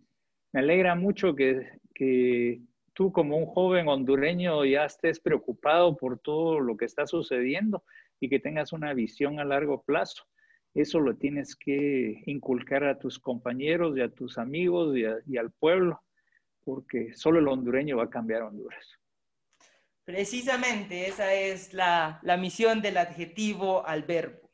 [0.53, 2.61] me alegra mucho que, que
[2.93, 7.85] tú como un joven hondureño ya estés preocupado por todo lo que está sucediendo
[8.21, 10.25] y que tengas una visión a largo plazo.
[10.75, 16.01] Eso lo tienes que inculcar a tus compañeros y a tus amigos y al pueblo
[16.65, 18.99] porque solo el hondureño va a cambiar Honduras.
[20.05, 24.51] Precisamente esa es la, la misión del adjetivo al verbo.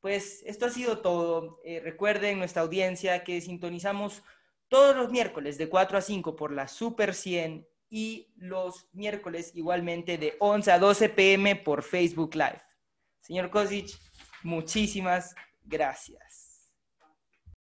[0.00, 1.60] Pues esto ha sido todo.
[1.64, 4.22] Eh, recuerden nuestra audiencia que sintonizamos
[4.72, 10.16] todos los miércoles de 4 a 5 por la Super 100 y los miércoles igualmente
[10.16, 12.62] de 11 a 12 pm por Facebook Live.
[13.20, 13.90] Señor Kosic,
[14.42, 16.41] muchísimas gracias.